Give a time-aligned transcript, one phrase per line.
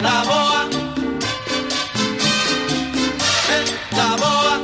[0.00, 0.68] La boa.
[3.98, 4.60] la boa.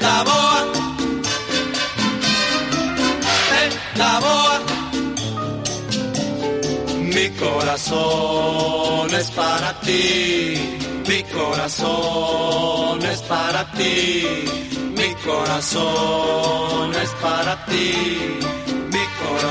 [0.00, 0.56] la boa.
[3.96, 4.60] la boa.
[7.14, 10.78] Mi corazón es para ti.
[11.08, 14.44] Mi corazón es para ti.
[14.96, 18.34] Mi corazón es para ti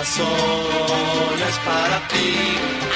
[0.04, 2.36] corazón es para ti.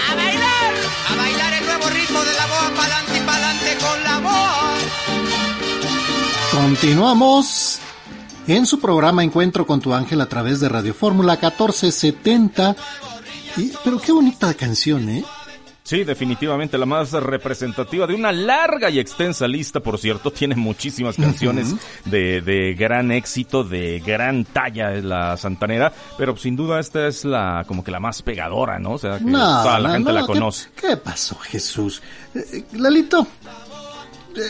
[0.10, 0.74] ¡A bailar!
[1.10, 4.74] A bailar el nuevo ritmo de la boa, pa'lante y pa'lante con la boa.
[6.52, 7.80] Continuamos
[8.48, 12.76] en su programa Encuentro con tu ángel a través de Radio Fórmula 1470.
[13.56, 15.24] Y, pero qué bonita canción, ¿eh?
[15.88, 20.32] Sí, definitivamente la más representativa de una larga y extensa lista, por cierto.
[20.32, 25.94] Tiene muchísimas canciones de, de, gran éxito, de gran talla, es la Santanera.
[26.18, 28.96] Pero sin duda esta es la como que la más pegadora, ¿no?
[28.96, 30.68] O sea, que toda la gente la conoce.
[30.76, 32.02] ¿qué, pasó, Jesús?
[32.36, 33.26] Eh, Lalito,
[34.36, 34.42] eh,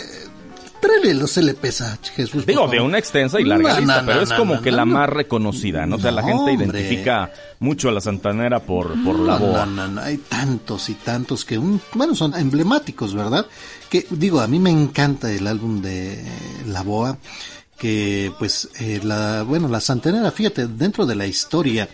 [0.81, 2.45] Tráele los LPs a Jesús.
[2.45, 5.95] Digo, de una extensa y larga lista, pero es como que la más reconocida, ¿no?
[5.95, 9.67] O sea, la gente identifica mucho a la Santanera por, por la voz.
[9.67, 13.45] No, no, hay tantos y tantos que, un, bueno, son emblemáticos, ¿verdad?
[13.89, 16.23] Que, digo, a mí me encanta el álbum de
[16.67, 17.17] La Boa,
[17.77, 21.87] que, pues, eh, la, bueno, la Santanera, fíjate, dentro de la historia,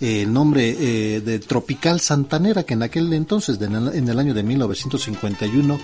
[0.00, 4.42] eh, el nombre eh, de Tropical Santanera, que en aquel entonces, en el año de
[4.42, 5.78] 1951,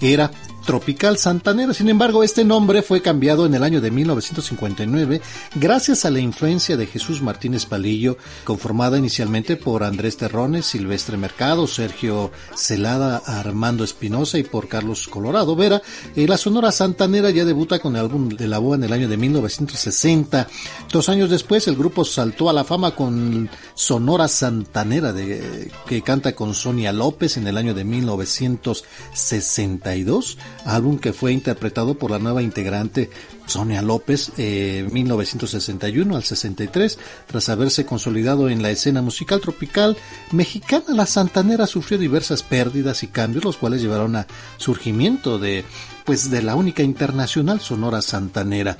[0.00, 0.30] era
[0.64, 1.74] Tropical Santanera.
[1.74, 5.20] Sin embargo, este nombre fue cambiado en el año de 1959
[5.56, 11.66] gracias a la influencia de Jesús Martínez Palillo, conformada inicialmente por Andrés Terrones, Silvestre Mercado,
[11.66, 15.82] Sergio Celada, Armando Espinosa y por Carlos Colorado Vera.
[16.14, 19.08] Eh, la Sonora Santanera ya debuta con el álbum de la BOA en el año
[19.08, 20.48] de 1960.
[20.90, 26.34] Dos años después, el grupo saltó a la fama con Sonora Santanera, de, que canta
[26.34, 32.42] con Sonia López en el año de 1962 álbum que fue interpretado por la nueva
[32.42, 33.10] integrante
[33.46, 39.96] Sonia López eh, 1961 al 63, tras haberse consolidado en la escena musical tropical
[40.30, 44.26] mexicana, la Santanera sufrió diversas pérdidas y cambios, los cuales llevaron a
[44.56, 45.64] surgimiento de
[46.04, 48.76] pues de la única internacional Sonora Santanera.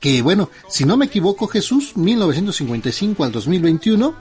[0.00, 4.14] Que bueno, si no me equivoco Jesús, 1955 al 2021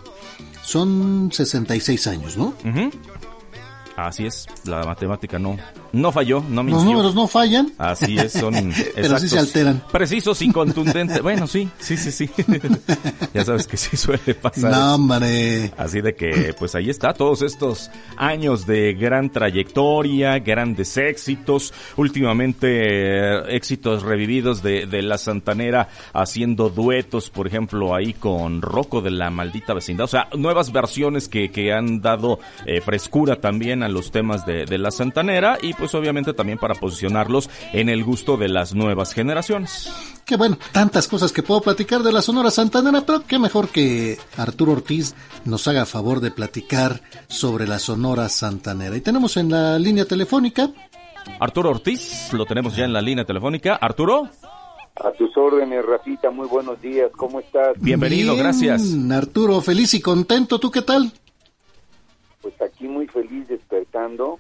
[0.64, 2.54] son 66 años, ¿no?
[3.96, 5.58] Así es, la matemática no,
[6.02, 7.72] no falló, no Los números no fallan.
[7.78, 8.54] Así es, son
[8.96, 9.84] Pero sí se alteran.
[9.92, 11.22] Precisos y contundentes.
[11.22, 12.30] bueno, sí, sí, sí, sí.
[13.34, 14.72] ya sabes que sí suele pasar.
[14.72, 15.72] No, hombre.
[15.78, 22.68] Así de que, pues ahí está, todos estos años de gran trayectoria, grandes éxitos, últimamente
[22.70, 29.12] eh, éxitos revividos de, de la Santanera haciendo duetos, por ejemplo, ahí con Rocco de
[29.12, 30.06] la maldita vecindad.
[30.06, 34.66] O sea, nuevas versiones que, que han dado eh, frescura también a los temas de,
[34.66, 39.14] de la Santanera y pues obviamente también para posicionarlos en el gusto de las nuevas
[39.14, 39.92] generaciones.
[40.26, 44.18] Qué bueno, tantas cosas que puedo platicar de la Sonora Santanera, pero qué mejor que
[44.38, 45.16] Arturo Ortiz
[45.46, 48.98] nos haga favor de platicar sobre la Sonora Santanera.
[48.98, 50.70] Y tenemos en la línea telefónica.
[51.40, 53.76] Arturo Ortiz, lo tenemos ya en la línea telefónica.
[53.76, 54.30] Arturo.
[54.96, 57.80] A tus órdenes, Rafita, muy buenos días, ¿cómo estás?
[57.80, 58.96] Bienvenido, Bien, gracias.
[59.12, 61.12] Arturo, feliz y contento, ¿tú qué tal?
[62.42, 64.40] Pues aquí muy feliz despertando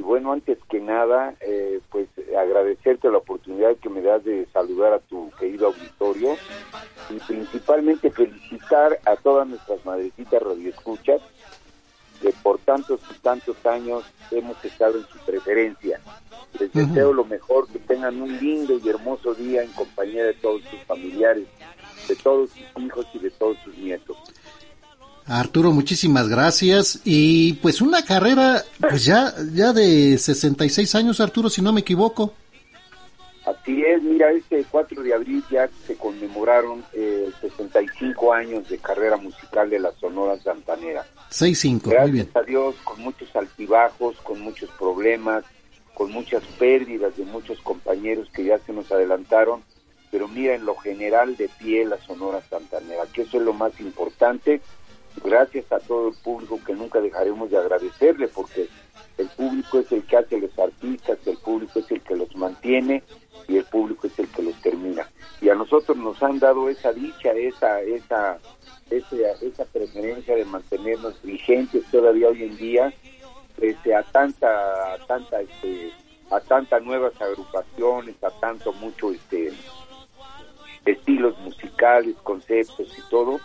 [0.00, 4.94] y bueno, antes que nada, eh, pues agradecerte la oportunidad que me das de saludar
[4.94, 6.36] a tu querido auditorio
[7.10, 11.20] y principalmente felicitar a todas nuestras madrecitas radioescuchas
[12.22, 16.00] que por tantos y tantos años hemos estado en su preferencia.
[16.58, 20.62] Les deseo lo mejor, que tengan un lindo y hermoso día en compañía de todos
[20.62, 21.46] sus familiares,
[22.08, 24.16] de todos sus hijos y de todos sus nietos.
[25.30, 27.00] Arturo, muchísimas gracias.
[27.04, 32.34] Y pues una carrera, pues ya, ya de 66 años, Arturo, si no me equivoco.
[33.46, 39.16] Así es, mira, este 4 de abril ya se conmemoraron eh, 65 años de carrera
[39.16, 41.06] musical de la Sonora Santanera.
[41.30, 42.28] 6-5, muy Gracias bien.
[42.34, 45.44] a Dios, con muchos altibajos, con muchos problemas,
[45.94, 49.62] con muchas pérdidas de muchos compañeros que ya se nos adelantaron,
[50.10, 53.78] pero mira, en lo general de pie la Sonora Santanera, que eso es lo más
[53.80, 54.60] importante
[55.22, 58.68] gracias a todo el público que nunca dejaremos de agradecerle porque
[59.18, 63.02] el público es el que hace los artistas, el público es el que los mantiene
[63.48, 65.08] y el público es el que los termina.
[65.40, 68.38] Y a nosotros nos han dado esa dicha, esa, esa,
[68.90, 72.92] esa, esa preferencia de mantenernos vigentes todavía hoy en día,
[73.58, 75.92] pese a tanta, a tanta, este,
[76.30, 79.52] a tantas nuevas agrupaciones, a tanto mucho, este,
[80.84, 83.40] estilos musicales, conceptos y todo,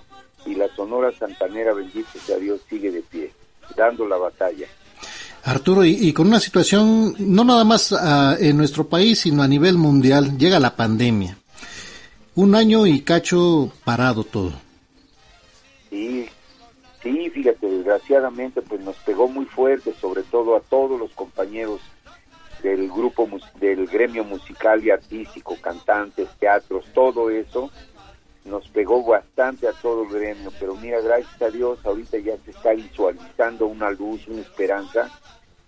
[0.45, 3.31] y la Sonora Santanera, bendito sea Dios, sigue de pie,
[3.75, 4.67] dando la batalla.
[5.43, 9.77] Arturo, y, con una situación no nada más ah, en nuestro país, sino a nivel
[9.77, 11.37] mundial, llega la pandemia.
[12.33, 14.53] Un año y cacho parado todo.
[15.89, 16.27] Sí,
[17.03, 21.79] sí, fíjate, desgraciadamente pues nos pegó muy fuerte, sobre todo a todos los compañeros
[22.63, 27.69] del grupo, del gremio musical y artístico, cantantes, teatros, todo eso,
[28.45, 32.51] nos pegó bastante a todo el gremio, pero mira, gracias a Dios, ahorita ya se
[32.51, 35.09] está visualizando una luz, una esperanza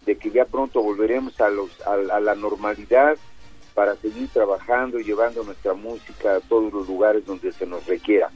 [0.05, 3.17] de que ya pronto volveremos a, los, a, la normalidad
[3.73, 8.31] para seguir trabajando y llevando nuestra música a todos los lugares donde se nos requiera.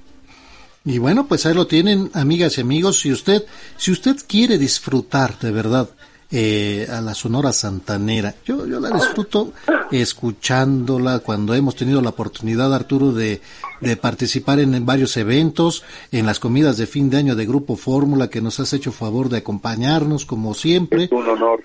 [0.84, 3.00] Y bueno, pues ahí lo tienen, amigas y amigos.
[3.00, 3.46] Si usted,
[3.78, 5.90] si usted quiere disfrutar de verdad
[6.32, 8.34] eh, a la Sonora Santanera.
[8.46, 9.54] Yo, yo la disfruto
[9.92, 13.42] escuchándola cuando hemos tenido la oportunidad, Arturo, de,
[13.82, 18.30] de participar en, varios eventos, en las comidas de fin de año de Grupo Fórmula,
[18.30, 21.06] que nos has hecho favor de acompañarnos, como siempre.
[21.06, 21.64] Es un honor.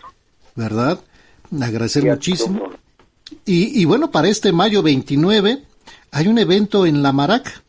[0.55, 1.01] ¿Verdad?
[1.61, 2.71] Agradecer muchísimo.
[3.45, 5.63] Y, y bueno, para este mayo 29
[6.13, 7.63] hay un evento en La Maraca.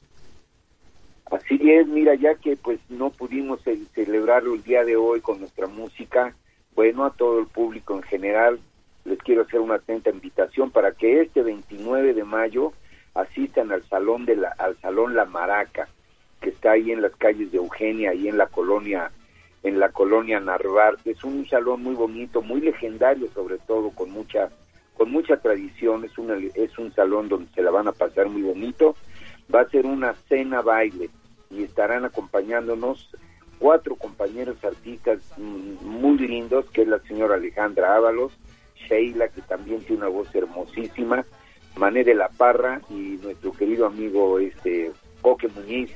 [1.32, 3.60] Así es, mira, ya que pues no pudimos
[3.94, 6.34] celebrarlo el día de hoy con nuestra música,
[6.78, 8.60] bueno, a todo el público en general,
[9.04, 12.72] les quiero hacer una atenta invitación para que este 29 de mayo
[13.16, 15.88] asistan al salón de la, al salón La Maraca,
[16.40, 19.10] que está ahí en las calles de Eugenia, ahí en la colonia,
[19.64, 21.10] en la colonia Narvarte.
[21.10, 24.50] Es un salón muy bonito, muy legendario sobre todo, con mucha,
[24.96, 26.06] con mucha tradición.
[26.06, 28.96] Es una, es un salón donde se la van a pasar muy bonito.
[29.54, 31.10] Va a ser una cena baile
[31.50, 33.10] y estarán acompañándonos
[33.60, 38.32] cuatro compañeros artistas muy lindos, que es la señora Alejandra Ábalos,
[38.76, 41.26] Sheila, que también tiene una voz hermosísima,
[41.76, 45.92] Mané de la Parra y nuestro querido amigo este Coque Muñiz,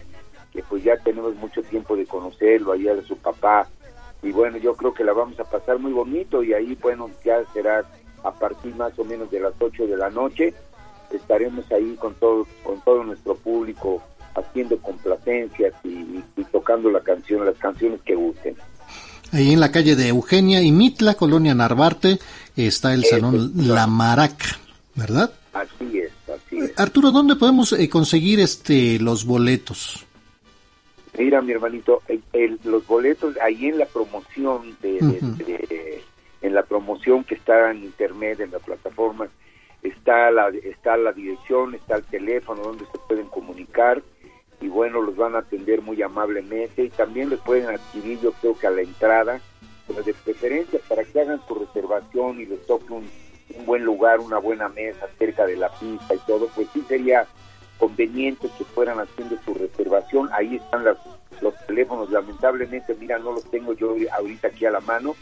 [0.52, 3.68] que pues ya tenemos mucho tiempo de conocerlo, allá de su papá,
[4.24, 7.44] y bueno, yo creo que la vamos a pasar muy bonito y ahí, bueno, ya
[7.54, 7.84] será
[8.24, 10.54] a partir más o menos de las 8 de la noche,
[11.12, 14.02] estaremos ahí con todo, con todo nuestro público
[14.36, 14.78] haciendo
[15.32, 18.56] complacencias y, tocando la canción, las canciones que gusten.
[19.32, 22.20] Ahí en la calle de Eugenia y Mitla, Colonia Narvarte,
[22.56, 24.60] está el Salón La Maraca,
[24.96, 25.34] ¿verdad?
[25.54, 26.78] Así es, así es.
[26.78, 30.06] Arturo, ¿dónde podemos eh, conseguir este los boletos?
[31.18, 32.02] Mira, mi hermanito,
[32.64, 36.02] los boletos ahí en la promoción de,
[36.42, 39.28] en la promoción que está en internet en la plataforma
[39.84, 44.02] está la está la dirección, está el teléfono donde se pueden comunicar
[44.62, 48.58] y bueno, los van a atender muy amablemente y también les pueden adquirir, yo creo
[48.58, 49.42] que a la entrada,
[49.88, 53.10] pero de preferencia para que hagan su reservación y les toque un,
[53.66, 57.28] buen lugar, una buena mesa cerca de la pista y todo, pues sí sería
[57.78, 60.30] conveniente que fueran haciendo su reservación.
[60.32, 65.16] Ahí están los teléfonos, lamentablemente, mira, no los tengo yo ahorita aquí a la mano,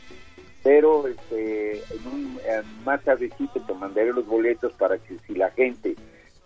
[0.61, 2.39] pero este, en un,
[2.85, 5.95] más tardecito te mandaré los boletos para que si la gente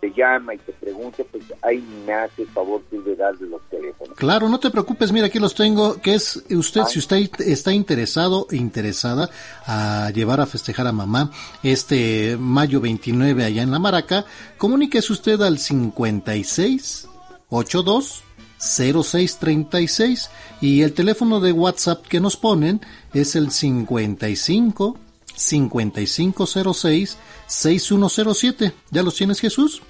[0.00, 4.16] te llama y te pregunte, pues ahí me hace el favor de darle los teléfonos.
[4.16, 8.46] Claro, no te preocupes, mira, aquí los tengo, que es usted, si usted está interesado
[8.50, 9.30] e interesada
[9.66, 11.30] a llevar a festejar a mamá
[11.62, 14.24] este mayo 29 allá en La Maraca,
[14.58, 17.08] comuníquese usted al 56
[17.48, 18.24] 82
[18.58, 22.80] 0636 y el teléfono de WhatsApp que nos ponen
[23.12, 24.98] es el 55
[25.34, 28.72] 5506 6107.
[28.90, 29.82] ¿Ya los tienes, Jesús?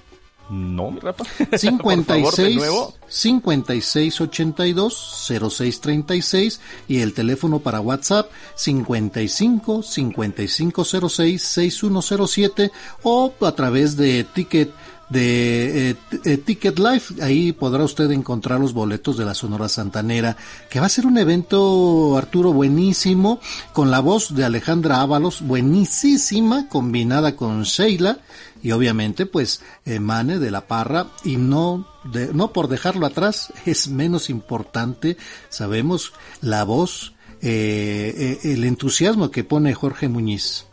[0.49, 1.25] No, mi rapa.
[1.57, 2.61] 56
[3.07, 12.71] 56 82 06 36 y el teléfono para WhatsApp 55 55 06 6107
[13.01, 14.71] o a través de Ticket
[15.09, 17.21] de eh, eh, Ticket Life.
[17.21, 20.35] Ahí podrá usted encontrar los boletos de la Sonora Santanera,
[20.69, 23.39] que va a ser un evento, Arturo, buenísimo,
[23.73, 28.19] con la voz de Alejandra Ábalos, buenísima, combinada con Sheila,
[28.63, 33.87] y obviamente pues emane de la Parra, y no, de, no por dejarlo atrás, es
[33.87, 35.17] menos importante,
[35.49, 40.65] sabemos, la voz, eh, el entusiasmo que pone Jorge Muñiz.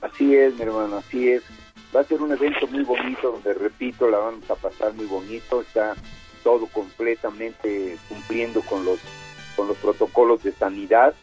[0.00, 1.42] Así es, mi hermano, así es
[1.94, 5.60] Va a ser un evento muy bonito donde, repito, la vamos a pasar muy bonito.
[5.60, 5.96] Está
[6.42, 9.00] todo completamente cumpliendo con los
[9.56, 11.14] con los protocolos de sanidad.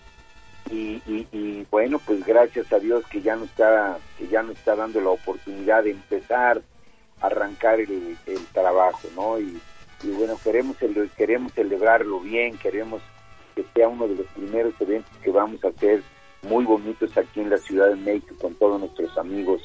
[0.69, 4.75] Y, y, bueno pues gracias a Dios que ya no está que ya no está
[4.75, 6.61] dando la oportunidad de empezar
[7.21, 9.61] a arrancar el, el trabajo no y,
[10.03, 10.75] y bueno queremos
[11.15, 13.01] queremos celebrarlo bien queremos
[13.55, 16.03] que sea uno de los primeros eventos que vamos a hacer
[16.41, 19.61] muy bonitos aquí en la Ciudad de México con todos nuestros amigos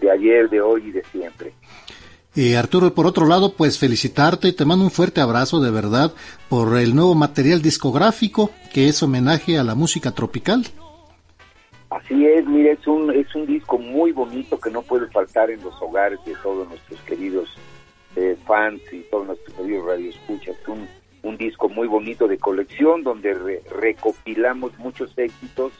[0.00, 1.52] de ayer, de hoy y de siempre.
[2.34, 6.14] Y Arturo, por otro lado, pues felicitarte y te mando un fuerte abrazo de verdad
[6.48, 10.64] por el nuevo material discográfico que es homenaje a la música tropical.
[11.90, 15.62] Así es, mire, es un, es un disco muy bonito que no puede faltar en
[15.62, 17.50] los hogares de todos nuestros queridos
[18.16, 20.56] eh, fans y todos nuestros queridos radioescuchas.
[20.68, 20.88] Un,
[21.22, 25.72] un disco muy bonito de colección donde recopilamos muchos éxitos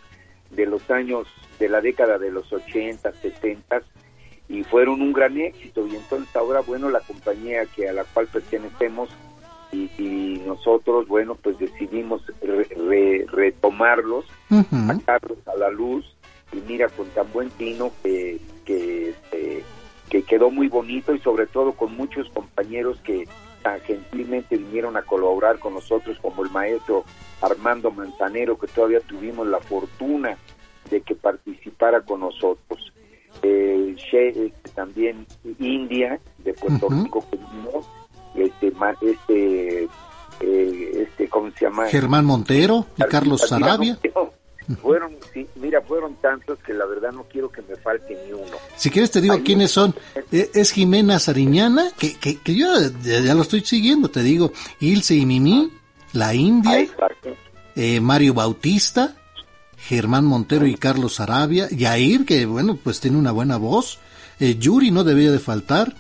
[0.51, 1.27] de los años
[1.59, 3.83] de la década de los 80, 70
[4.49, 5.87] y fueron un gran éxito.
[5.87, 9.11] Y entonces ahora bueno la compañía que a la cual pertenecemos
[9.73, 9.89] y,
[10.47, 12.23] nosotros bueno pues decidimos
[13.33, 16.15] retomarlos sacarlos a la luz.
[16.53, 19.65] Y mira con tan buen tino que que, este,
[20.09, 23.27] que quedó muy bonito y sobre todo con muchos compañeros que
[23.63, 27.05] tan gentilmente vinieron a colaborar con nosotros como el maestro
[27.41, 30.37] Armando Manzanero que todavía tuvimos la fortuna
[30.91, 32.93] de que participara con nosotros.
[33.43, 35.27] Eh, este, también
[35.59, 37.25] India, de Puerto Rico,
[38.35, 38.73] este,
[39.03, 39.89] este,
[40.41, 41.87] eh, este, ¿cómo se llama?
[41.89, 43.99] Germán Montero y Carlos Sarabia.
[44.81, 48.57] Fueron, sí, mira, fueron tantos que la verdad no quiero que me falte ni uno.
[48.77, 49.95] Si quieres te digo quiénes son.
[50.31, 52.69] Eh, es Jimena Sariñana, que, que, que yo
[53.03, 54.53] ya, lo estoy siguiendo, te digo.
[54.81, 55.71] Ilse y Mimi,
[56.13, 56.87] La India,
[57.75, 59.17] eh, Mario Bautista,
[59.87, 63.99] Germán Montero y Carlos Arabia, Yair, que bueno, pues tiene una buena voz,
[64.39, 65.95] eh, Yuri no debía de faltar,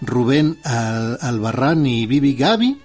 [0.00, 2.78] Rubén Albarrán y Vivi Gaby,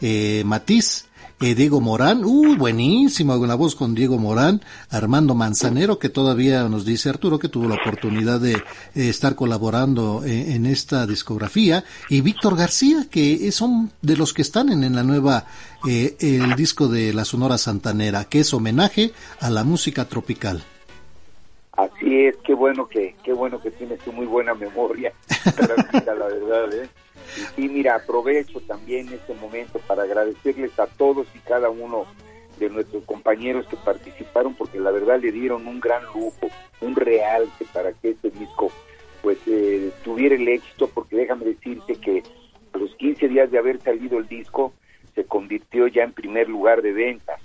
[0.00, 1.06] eh, Matiz,
[1.40, 6.84] eh, Diego Morán, uh, buenísimo, una voz con Diego Morán, Armando Manzanero, que todavía nos
[6.84, 8.56] dice Arturo que tuvo la oportunidad de
[8.94, 14.70] estar colaborando eh, en esta discografía, y Víctor García, que son de los que están
[14.70, 15.46] en, la nueva,
[15.88, 20.62] eh, el disco de la Sonora Santanera, que es homenaje a la música tropical.
[21.72, 25.12] Así es, qué bueno que, qué bueno que tienes tu muy buena memoria,
[26.04, 26.88] la verdad, ¿eh?
[27.56, 32.06] Y, mira, aprovecho también este momento para agradecerles a todos y cada uno
[32.58, 36.48] de nuestros compañeros que participaron porque la verdad le dieron un gran lujo,
[36.80, 38.72] un realce para que este disco
[39.22, 42.22] pues eh, tuviera el éxito porque déjame decirte que
[42.72, 44.72] a los 15 días de haber salido el disco
[45.14, 47.40] se convirtió ya en primer lugar de ventas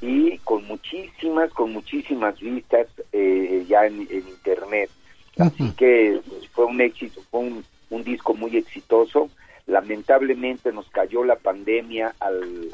[0.00, 4.90] y con muchísimas, con muchísimas vistas eh, ya en, internet.
[5.38, 6.20] Así que
[6.52, 7.64] fue un éxito, fue un,
[7.96, 9.28] un disco muy exitoso.
[9.66, 12.70] Lamentablemente nos cayó la pandemia al,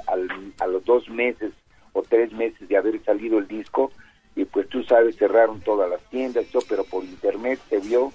[0.58, 1.52] a los dos meses
[1.92, 3.90] o tres meses de haber salido el disco
[4.34, 8.12] y pues tú sabes, cerraron todas las tiendas, pero por internet se vio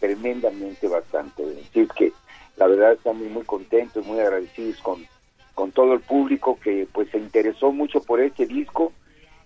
[0.00, 1.42] tremendamente bastante.
[1.42, 2.12] Así que
[2.56, 5.06] la verdad estamos muy contentos, muy agradecidos con,
[5.54, 8.92] con todo el público que pues se interesó mucho por este disco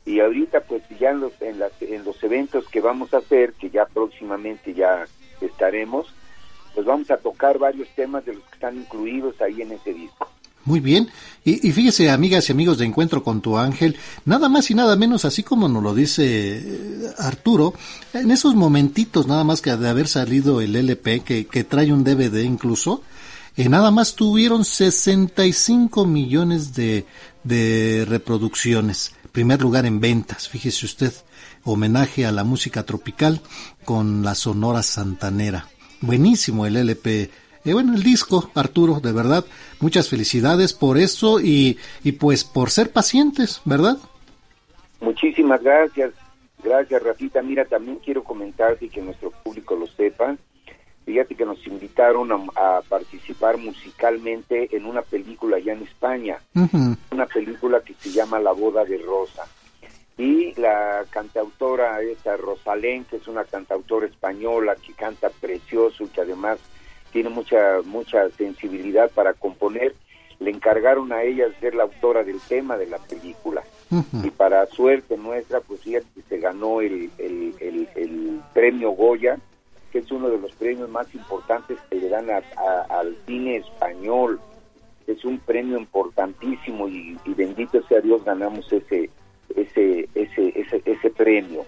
[0.05, 3.53] y ahorita pues ya en los, en, las, en los eventos que vamos a hacer,
[3.55, 5.07] que ya próximamente ya
[5.41, 6.15] estaremos,
[6.75, 10.29] pues vamos a tocar varios temas de los que están incluidos ahí en ese disco.
[10.65, 11.09] Muy bien.
[11.45, 15.25] Y, fíjese, amigas y amigos de Encuentro con tu Ángel, nada más y nada menos,
[15.25, 17.75] así como nos lo dice eh, Arturo,
[18.13, 22.05] en esos momentitos nada más que de haber salido el LP, que, que trae un
[22.05, 23.03] DVD incluso,
[23.57, 27.07] eh, nada más tuvieron 65 millones de,
[27.43, 29.15] de reproducciones.
[29.33, 31.13] Primer lugar en ventas, fíjese usted,
[31.65, 33.41] homenaje a la música tropical
[33.85, 35.67] con la Sonora Santanera
[36.03, 37.31] buenísimo el LP.
[37.65, 39.45] Eh, bueno, el disco, Arturo, de verdad,
[39.81, 43.97] muchas felicidades por eso y, y pues por ser pacientes, ¿verdad?
[45.01, 46.13] Muchísimas gracias,
[46.63, 47.41] gracias Rafita.
[47.41, 50.37] Mira, también quiero comentarte y que nuestro público lo sepa.
[51.05, 56.39] Fíjate que nos invitaron a, participar musicalmente en una película allá en España,
[57.11, 59.45] una película que se llama La boda de Rosa
[60.23, 66.21] y la cantautora esta Rosalén, que es una cantautora española que canta precioso y que
[66.21, 66.61] además
[67.11, 69.97] tiene mucha mucha sensibilidad para componer,
[70.39, 73.65] le encargaron a ella ser la autora del tema de la película.
[74.25, 77.55] Y para suerte nuestra, pues ella se ganó el, el,
[77.95, 79.39] el, premio Goya,
[79.91, 84.41] que es uno de los premios más importantes que le dan al cine español.
[85.07, 89.11] Es un premio importantísimo y, y bendito sea Dios ganamos ese
[89.55, 91.65] ese, ese, ese, ese premio.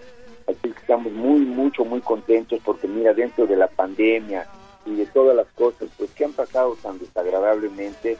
[0.47, 4.47] Así que estamos muy, mucho, muy contentos porque mira, dentro de la pandemia
[4.85, 8.17] y de todas las cosas pues que han pasado tan desagradablemente,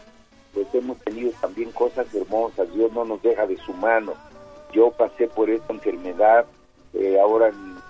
[0.54, 2.74] pues hemos tenido también cosas hermosas.
[2.74, 4.14] Dios no nos deja de su mano.
[4.74, 6.46] Yo pasé por esta enfermedad
[6.94, 7.86] eh, ahora en,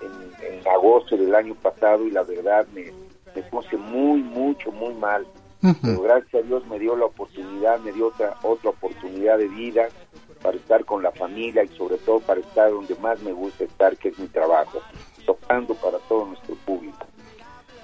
[0.68, 2.92] agosto del año pasado y la verdad me,
[3.34, 5.26] me puse muy, mucho, muy mal.
[5.82, 9.88] Pero gracias a Dios me dio la oportunidad, me dio otra, otra oportunidad de vida
[10.36, 13.96] para estar con la familia y sobre todo para estar donde más me gusta estar,
[13.96, 14.80] que es mi trabajo,
[15.24, 17.06] tocando para todo nuestro público.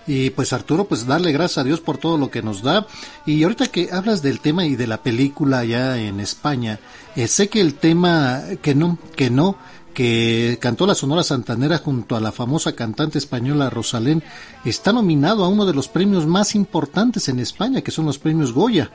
[0.06, 2.86] Y pues Arturo, pues darle gracias a Dios por todo lo que nos da.
[3.24, 6.80] Y ahorita que hablas del tema y de la película allá en España,
[7.14, 9.56] eh, sé que el tema que no, que no,
[9.94, 14.22] que cantó la Sonora Santanera junto a la famosa cantante española Rosalén,
[14.64, 18.52] está nominado a uno de los premios más importantes en España, que son los premios
[18.52, 18.90] Goya.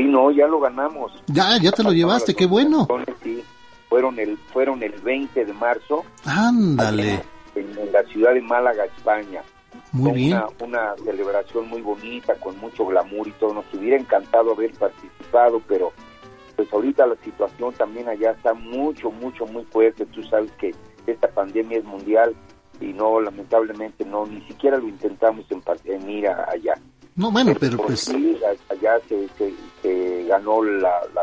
[0.00, 1.12] Sí, no, ya lo ganamos.
[1.26, 2.88] Ya, ya te lo llevaste, qué bueno.
[3.22, 3.44] Sí,
[3.90, 6.04] fueron el, fueron el 20 de marzo.
[6.24, 7.22] Ándale.
[7.54, 9.42] En, la ciudad de Málaga, España.
[9.92, 10.38] Muy bien.
[10.58, 13.52] Una, una celebración muy bonita, con mucho glamour y todo.
[13.52, 15.92] Nos hubiera encantado haber participado, pero
[16.56, 20.06] pues ahorita la situación también allá está mucho, mucho, muy fuerte.
[20.06, 20.74] Tú sabes que
[21.06, 22.34] esta pandemia es mundial
[22.80, 26.74] y no, lamentablemente, no, ni siquiera lo intentamos en, en ir allá.
[27.20, 28.08] No, bueno, pero, pues...
[28.08, 29.28] Allá se,
[29.82, 31.22] se, ganó la, la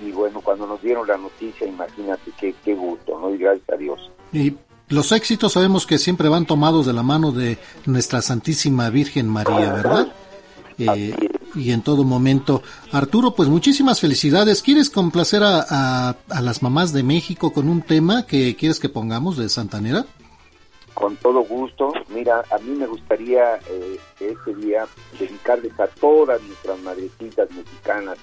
[0.00, 3.34] y bueno, cuando nos dieron la noticia, imagínate qué, qué gusto, ¿no?
[3.34, 4.10] Y gracias a Dios.
[4.32, 4.54] Y
[4.88, 9.70] los éxitos sabemos que siempre van tomados de la mano de nuestra Santísima Virgen María,
[9.74, 10.12] ¿verdad?
[10.78, 11.14] Eh,
[11.54, 12.62] y en todo momento.
[12.90, 14.62] Arturo, pues muchísimas felicidades.
[14.62, 19.36] ¿Quieres complacer a, a, las mamás de México con un tema que quieres que pongamos
[19.36, 20.06] de Santanera?
[21.00, 21.94] Con todo gusto.
[22.10, 24.86] Mira, a mí me gustaría eh, este día
[25.18, 28.18] dedicarles a todas nuestras madrecitas mexicanas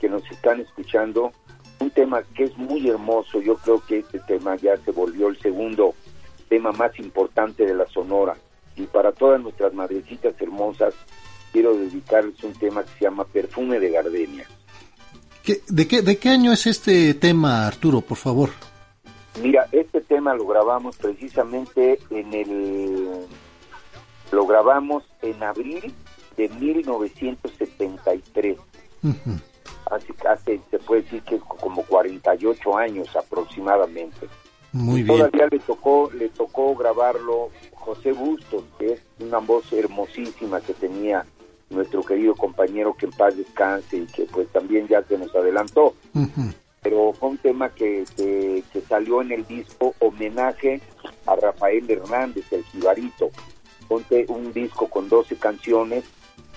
[0.00, 1.32] que nos están escuchando
[1.78, 3.40] un tema que es muy hermoso.
[3.40, 5.94] Yo creo que este tema ya se volvió el segundo
[6.48, 8.36] tema más importante de la Sonora.
[8.74, 10.94] Y para todas nuestras madrecitas hermosas,
[11.52, 14.44] quiero dedicarles un tema que se llama Perfume de Gardenia.
[15.68, 18.50] de, qué, ¿De qué año es este tema, Arturo, por favor?
[19.40, 19.68] Mira,
[20.18, 23.26] tema lo grabamos precisamente en el...
[24.32, 25.94] Lo grabamos en abril
[26.36, 28.58] de 1973.
[29.92, 34.26] Así que hace, se puede decir que como 48 años aproximadamente.
[34.72, 35.06] Muy bien.
[35.06, 41.24] Todavía le tocó, le tocó grabarlo José Bustos, que es una voz hermosísima que tenía
[41.70, 45.94] nuestro querido compañero que en paz descanse y que pues también ya se nos adelantó.
[46.82, 48.47] Pero fue un tema que, que,
[48.82, 50.80] salió en el disco homenaje
[51.26, 53.30] a Rafael Hernández, el jibarito.
[53.88, 56.04] Ponte un disco con 12 canciones,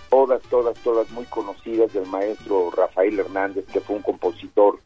[0.10, 4.80] todas, todas, todas muy conocidas del maestro Rafael Hernández, que fue un compositor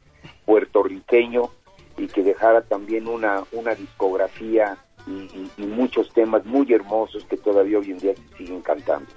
[0.46, 1.50] puertorriqueño
[1.98, 7.80] y que dejara también una, una discografía y, y muchos temas muy hermosos que todavía
[7.80, 9.10] hoy en día se siguen cantando.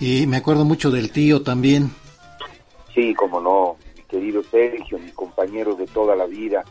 [0.00, 1.90] Y me acuerdo mucho del tío también.
[2.94, 6.64] Sí, como no, mi querido Sergio, mi compañero de toda la vida,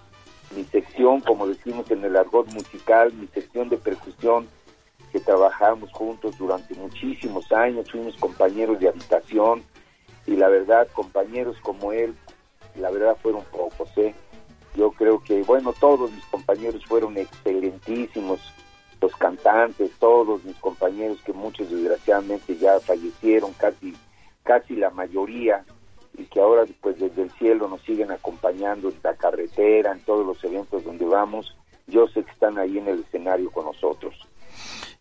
[0.56, 4.48] mi sección, como decimos en el argot musical, mi sección de percusión,
[5.12, 9.64] que trabajamos juntos durante muchísimos años, fuimos compañeros de habitación
[10.26, 12.16] y la verdad, compañeros como él,
[12.76, 14.14] la verdad fueron pocos, ¿eh?
[14.76, 18.40] Yo creo que, bueno, todos mis compañeros fueron excelentísimos,
[19.02, 23.94] los cantantes, todos mis compañeros que muchos desgraciadamente ya fallecieron, casi,
[24.44, 25.66] casi la mayoría,
[26.18, 30.26] y que ahora pues desde el cielo nos siguen acompañando en la carretera, en todos
[30.26, 31.56] los eventos donde vamos,
[31.88, 34.16] yo sé que están ahí en el escenario con nosotros.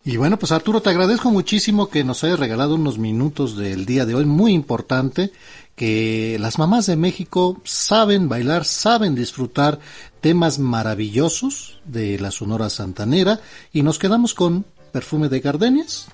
[0.03, 4.07] Y bueno, pues Arturo, te agradezco muchísimo que nos hayas regalado unos minutos del día
[4.07, 5.31] de hoy, muy importante,
[5.77, 9.79] que las mamás de México saben bailar, saben disfrutar
[10.21, 13.41] temas maravillosos de la Sonora Santanera
[13.73, 16.09] y nos quedamos con Perfume de Gardenias.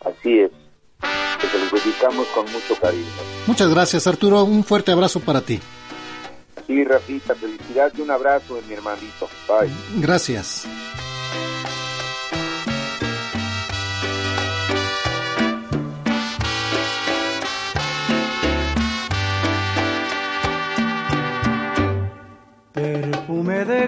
[0.00, 0.50] Así es,
[1.72, 3.06] los dedicamos con mucho cariño.
[3.46, 5.60] Muchas gracias Arturo, un fuerte abrazo para ti.
[6.66, 9.28] Sí, Rafita, felicidades y un abrazo de mi hermanito.
[9.48, 9.70] Bye.
[10.00, 10.66] Gracias.
[23.64, 23.86] de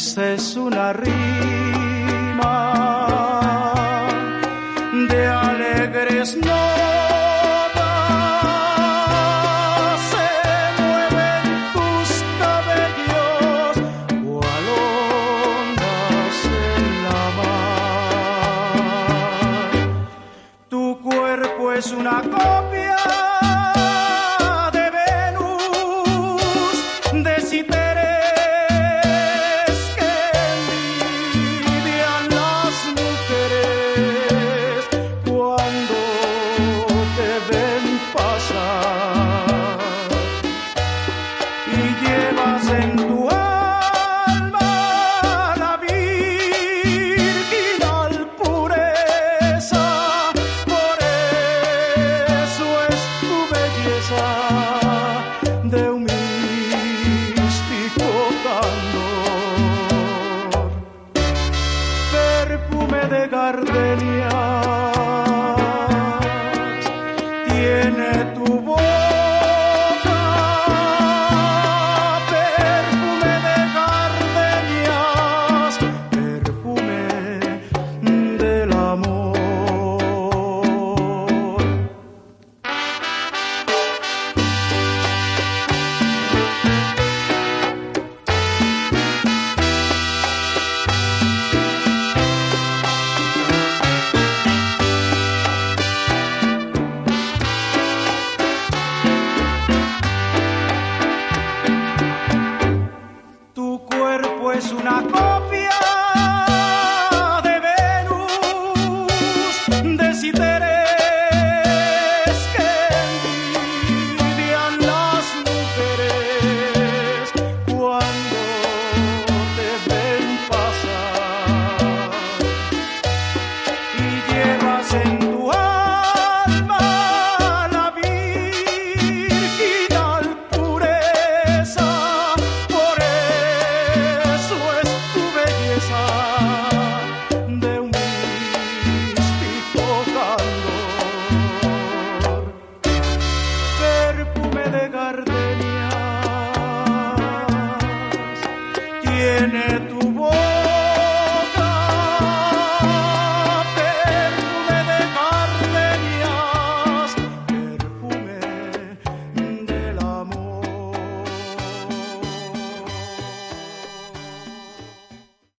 [0.00, 1.59] risa es una rima